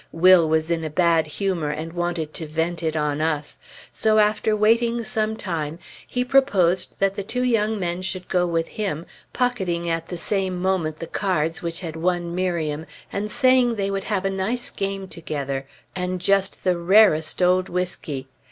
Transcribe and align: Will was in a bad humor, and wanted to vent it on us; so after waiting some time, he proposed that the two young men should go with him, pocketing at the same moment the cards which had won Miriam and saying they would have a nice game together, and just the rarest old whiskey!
Will 0.11 0.49
was 0.49 0.71
in 0.71 0.83
a 0.83 0.89
bad 0.89 1.27
humor, 1.27 1.69
and 1.69 1.93
wanted 1.93 2.33
to 2.33 2.47
vent 2.47 2.81
it 2.81 2.95
on 2.95 3.21
us; 3.21 3.59
so 3.93 4.17
after 4.17 4.55
waiting 4.55 5.03
some 5.03 5.35
time, 5.37 5.77
he 6.07 6.25
proposed 6.25 6.95
that 6.97 7.15
the 7.15 7.21
two 7.21 7.43
young 7.43 7.79
men 7.79 8.01
should 8.01 8.27
go 8.27 8.47
with 8.47 8.67
him, 8.69 9.05
pocketing 9.31 9.87
at 9.87 10.07
the 10.07 10.17
same 10.17 10.59
moment 10.59 10.97
the 10.97 11.05
cards 11.05 11.61
which 11.61 11.81
had 11.81 11.95
won 11.95 12.33
Miriam 12.33 12.87
and 13.13 13.29
saying 13.29 13.75
they 13.75 13.91
would 13.91 14.05
have 14.05 14.25
a 14.25 14.31
nice 14.31 14.71
game 14.71 15.07
together, 15.07 15.67
and 15.95 16.19
just 16.19 16.63
the 16.63 16.79
rarest 16.79 17.39
old 17.39 17.69
whiskey! 17.69 18.27